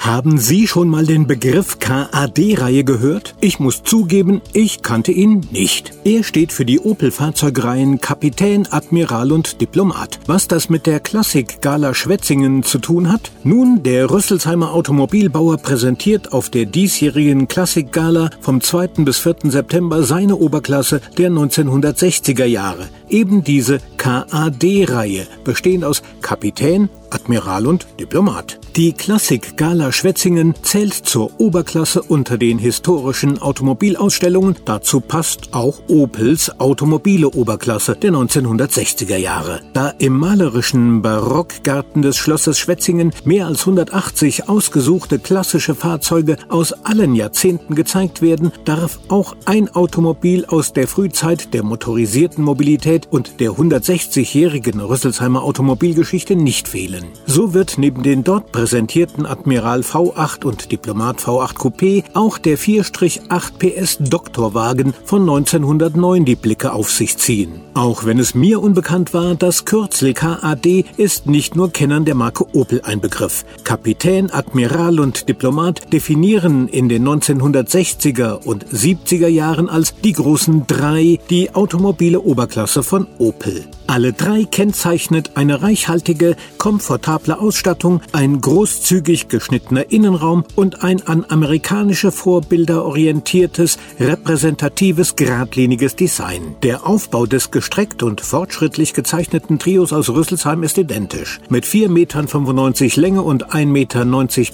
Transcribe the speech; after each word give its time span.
Haben 0.00 0.38
Sie 0.38 0.66
schon 0.66 0.88
mal 0.88 1.04
den 1.04 1.26
Begriff 1.26 1.78
KAD-Reihe 1.78 2.84
gehört? 2.84 3.34
Ich 3.38 3.60
muss 3.60 3.82
zugeben, 3.82 4.40
ich 4.54 4.80
kannte 4.80 5.12
ihn 5.12 5.46
nicht. 5.52 5.92
Er 6.04 6.24
steht 6.24 6.54
für 6.54 6.64
die 6.64 6.80
Opel-Fahrzeugreihen 6.80 8.00
Kapitän, 8.00 8.66
Admiral 8.70 9.30
und 9.30 9.60
Diplomat. 9.60 10.18
Was 10.24 10.48
das 10.48 10.70
mit 10.70 10.86
der 10.86 11.00
Klassik-Gala 11.00 11.92
Schwetzingen 11.92 12.62
zu 12.62 12.78
tun 12.78 13.12
hat? 13.12 13.30
Nun, 13.44 13.82
der 13.82 14.10
Rüsselsheimer 14.10 14.72
Automobilbauer 14.72 15.58
präsentiert 15.58 16.32
auf 16.32 16.48
der 16.48 16.64
diesjährigen 16.64 17.46
Klassik-Gala 17.46 18.30
vom 18.40 18.62
2. 18.62 19.04
bis 19.04 19.18
4. 19.18 19.50
September 19.50 20.02
seine 20.02 20.36
Oberklasse 20.36 21.02
der 21.18 21.30
1960er 21.30 22.46
Jahre. 22.46 22.88
Eben 23.10 23.44
diese 23.44 23.80
KAD-Reihe, 23.98 25.26
bestehend 25.44 25.84
aus 25.84 26.02
Kapitän, 26.22 26.88
Admiral 27.10 27.66
und 27.66 27.86
Diplomat. 27.98 28.58
Die 28.76 28.92
Klassik 28.92 29.56
Gala 29.56 29.90
Schwetzingen 29.90 30.54
zählt 30.62 30.94
zur 30.94 31.40
Oberklasse 31.40 32.02
unter 32.02 32.38
den 32.38 32.58
historischen 32.58 33.42
Automobilausstellungen. 33.42 34.56
Dazu 34.64 35.00
passt 35.00 35.52
auch 35.52 35.80
Opels 35.88 36.60
automobile 36.60 37.28
Oberklasse 37.28 37.96
der 37.96 38.12
1960er 38.12 39.16
Jahre. 39.16 39.60
Da 39.72 39.88
im 39.98 40.16
malerischen 40.16 41.02
Barockgarten 41.02 42.02
des 42.02 42.16
Schlosses 42.16 42.58
Schwetzingen 42.58 43.12
mehr 43.24 43.48
als 43.48 43.60
180 43.60 44.48
ausgesuchte 44.48 45.18
klassische 45.18 45.74
Fahrzeuge 45.74 46.36
aus 46.48 46.72
allen 46.72 47.14
Jahrzehnten 47.14 47.74
gezeigt 47.74 48.22
werden, 48.22 48.52
darf 48.64 49.00
auch 49.08 49.34
ein 49.46 49.68
Automobil 49.74 50.44
aus 50.46 50.72
der 50.72 50.86
Frühzeit 50.86 51.52
der 51.54 51.64
motorisierten 51.64 52.44
Mobilität 52.44 53.08
und 53.10 53.40
der 53.40 53.50
160-jährigen 53.50 54.80
Rüsselsheimer 54.80 55.42
Automobilgeschichte 55.42 56.36
nicht 56.36 56.68
fehlen. 56.68 56.99
So 57.26 57.54
wird 57.54 57.78
neben 57.78 58.02
den 58.02 58.24
dort 58.24 58.52
präsentierten 58.52 59.26
Admiral 59.26 59.80
V8 59.80 60.44
und 60.44 60.72
Diplomat 60.72 61.20
V8 61.20 61.54
Coupé 61.54 62.04
auch 62.14 62.38
der 62.38 62.58
4-8 62.58 63.58
PS 63.58 63.98
Doktorwagen 64.00 64.94
von 65.04 65.22
1909 65.22 66.24
die 66.24 66.36
Blicke 66.36 66.72
auf 66.72 66.90
sich 66.90 67.16
ziehen. 67.18 67.60
Auch 67.74 68.04
wenn 68.04 68.18
es 68.18 68.34
mir 68.34 68.60
unbekannt 68.60 69.14
war, 69.14 69.34
das 69.34 69.64
Kürzel 69.64 70.12
KAD 70.14 70.84
ist 70.96 71.26
nicht 71.26 71.56
nur 71.56 71.72
Kennern 71.72 72.04
der 72.04 72.14
Marke 72.14 72.44
Opel 72.54 72.82
ein 72.82 73.00
Begriff. 73.00 73.44
Kapitän, 73.64 74.30
Admiral 74.30 75.00
und 75.00 75.28
Diplomat 75.28 75.92
definieren 75.92 76.68
in 76.68 76.88
den 76.88 77.06
1960er 77.06 78.44
und 78.44 78.66
70er 78.66 79.28
Jahren 79.28 79.68
als 79.68 79.94
die 79.94 80.12
großen 80.12 80.66
drei 80.66 81.18
die 81.30 81.54
automobile 81.54 82.20
Oberklasse 82.20 82.82
von 82.82 83.06
Opel. 83.18 83.64
Alle 83.90 84.12
drei 84.12 84.44
kennzeichnet 84.44 85.32
eine 85.34 85.62
reichhaltige, 85.62 86.36
komfortable 86.58 87.40
Ausstattung, 87.40 88.00
ein 88.12 88.40
großzügig 88.40 89.26
geschnittener 89.26 89.90
Innenraum 89.90 90.44
und 90.54 90.84
ein 90.84 91.04
an 91.08 91.26
amerikanische 91.28 92.12
Vorbilder 92.12 92.84
orientiertes, 92.84 93.78
repräsentatives, 93.98 95.16
geradliniges 95.16 95.96
Design. 95.96 96.54
Der 96.62 96.86
Aufbau 96.86 97.26
des 97.26 97.50
gestreckt 97.50 98.04
und 98.04 98.20
fortschrittlich 98.20 98.94
gezeichneten 98.94 99.58
Trios 99.58 99.92
aus 99.92 100.08
Rüsselsheim 100.08 100.62
ist 100.62 100.78
identisch. 100.78 101.40
Mit 101.48 101.64
4,95 101.64 101.88
Metern 101.88 103.02
Länge 103.02 103.22
und 103.22 103.52
1,90 103.52 103.66
Meter 103.66 104.04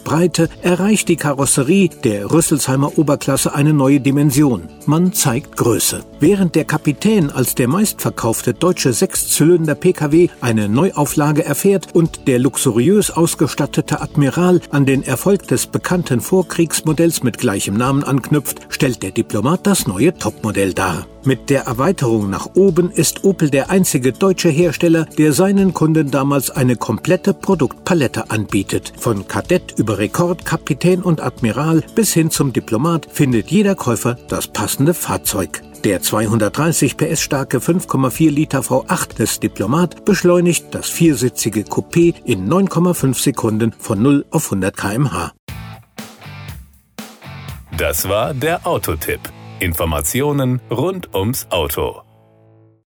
Breite 0.02 0.48
erreicht 0.62 1.10
die 1.10 1.16
Karosserie 1.16 1.90
der 2.04 2.30
Rüsselsheimer 2.30 2.96
Oberklasse 2.96 3.54
eine 3.54 3.74
neue 3.74 4.00
Dimension. 4.00 4.70
Man 4.86 5.12
zeigt 5.12 5.58
Größe. 5.58 6.04
Während 6.20 6.54
der 6.54 6.64
Kapitän 6.64 7.30
als 7.30 7.54
der 7.54 7.68
meistverkaufte 7.68 8.54
deutsche 8.54 8.94
Sechszylinder-Pkw 9.26 10.28
eine 10.40 10.68
Neuauflage 10.68 11.44
erfährt 11.44 11.88
und 11.94 12.26
der 12.26 12.38
luxuriös 12.38 13.10
ausgestattete 13.10 14.00
Admiral 14.00 14.60
an 14.70 14.86
den 14.86 15.02
Erfolg 15.02 15.46
des 15.48 15.66
bekannten 15.66 16.20
Vorkriegsmodells 16.20 17.22
mit 17.22 17.38
gleichem 17.38 17.76
Namen 17.76 18.04
anknüpft, 18.04 18.60
stellt 18.68 19.02
der 19.02 19.10
Diplomat 19.10 19.66
das 19.66 19.86
neue 19.86 20.14
Topmodell 20.14 20.72
dar. 20.72 21.06
Mit 21.24 21.50
der 21.50 21.64
Erweiterung 21.64 22.30
nach 22.30 22.50
oben 22.54 22.90
ist 22.90 23.24
Opel 23.24 23.50
der 23.50 23.68
einzige 23.68 24.12
deutsche 24.12 24.48
Hersteller, 24.48 25.06
der 25.18 25.32
seinen 25.32 25.74
Kunden 25.74 26.10
damals 26.12 26.50
eine 26.50 26.76
komplette 26.76 27.34
Produktpalette 27.34 28.30
anbietet. 28.30 28.92
Von 28.96 29.26
Kadett 29.26 29.74
über 29.76 29.98
Rekord, 29.98 30.44
Kapitän 30.44 31.02
und 31.02 31.20
Admiral 31.20 31.82
bis 31.96 32.12
hin 32.12 32.30
zum 32.30 32.52
Diplomat 32.52 33.08
findet 33.10 33.50
jeder 33.50 33.74
Käufer 33.74 34.16
das 34.28 34.46
passende 34.46 34.94
Fahrzeug. 34.94 35.62
Der 35.84 36.02
230 36.02 36.96
PS 36.96 37.20
starke 37.20 37.58
5,4 37.58 38.30
Liter 38.30 38.60
V8 38.60 39.16
des 39.16 39.40
Diplomat 39.40 40.04
beschleunigt 40.04 40.66
das 40.72 40.88
viersitzige 40.88 41.62
Coupé 41.62 42.14
in 42.24 42.48
9,5 42.48 43.14
Sekunden 43.14 43.72
von 43.78 44.02
0 44.02 44.24
auf 44.30 44.46
100 44.46 44.76
km/h. 44.76 45.32
Das 47.76 48.08
war 48.08 48.32
der 48.32 48.66
Autotipp. 48.66 49.20
Informationen 49.60 50.60
rund 50.70 51.14
ums 51.14 51.46
Auto. 51.50 52.05